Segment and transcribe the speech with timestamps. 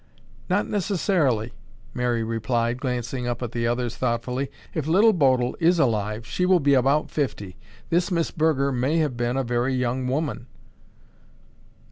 [0.49, 1.53] "Not necessarily,"
[1.93, 4.49] Mary replied, glancing up at the others thoughtfully.
[4.73, 7.55] "If Little Bodil is alive, she will be about fifty.
[7.91, 10.47] This Miss Burger may have been a very young woman."